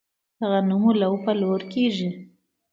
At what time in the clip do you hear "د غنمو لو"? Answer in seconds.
0.37-1.11